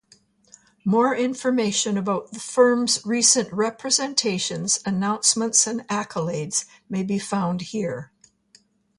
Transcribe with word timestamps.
More 0.83 1.15
information 1.15 1.95
about 1.95 2.31
the 2.31 2.39
firm's 2.39 3.05
recent 3.05 3.53
representations, 3.53 4.79
announcements 4.83 5.67
and 5.67 5.87
accolades 5.89 6.65
may 6.89 7.03
be 7.03 7.19
found 7.19 7.61
here. 7.61 8.11